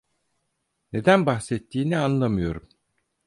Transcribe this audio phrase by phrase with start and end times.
[0.93, 2.69] Neden bahsettiğini anlamıyorum.